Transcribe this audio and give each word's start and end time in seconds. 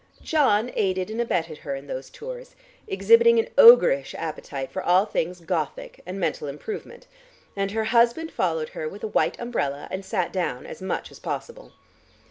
John 0.23 0.71
aided 0.73 1.11
and 1.11 1.21
abetted 1.21 1.59
her 1.59 1.75
in 1.75 1.85
those 1.85 2.09
tours, 2.09 2.55
exhibiting 2.87 3.37
an 3.37 3.49
ogreish 3.55 4.15
appetite 4.15 4.71
for 4.71 4.81
all 4.81 5.05
things 5.05 5.41
Gothic 5.41 6.01
and 6.07 6.19
mental 6.19 6.47
improvement; 6.47 7.05
and 7.55 7.69
her 7.69 7.83
husband 7.83 8.31
followed 8.31 8.69
her 8.69 8.89
with 8.89 9.03
a 9.03 9.07
white 9.07 9.39
umbrella 9.39 9.87
and 9.91 10.03
sat 10.03 10.33
down 10.33 10.65
as 10.65 10.81
much 10.81 11.11
as 11.11 11.19
possible. 11.19 11.73